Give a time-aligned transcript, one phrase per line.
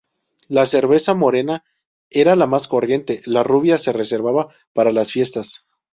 [0.47, 1.63] La cerveza morena
[2.09, 5.67] era la más corriente, la rubia se reservaba para las fiestas.